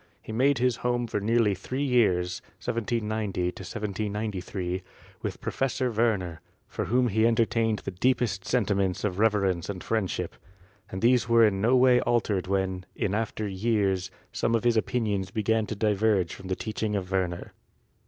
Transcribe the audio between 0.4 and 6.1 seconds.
his home for nearly three years (1790 1793) with Professor